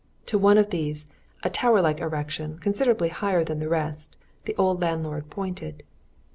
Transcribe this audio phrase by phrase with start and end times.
[0.25, 1.05] To one of these,
[1.43, 5.83] a tower like erection, considerably higher than the rest, the old landlord pointed.